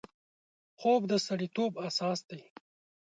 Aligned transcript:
خوب 0.79 1.01
د 1.11 1.13
سړیتوب 1.27 1.71
اساس 1.87 2.19
دی 2.29 2.41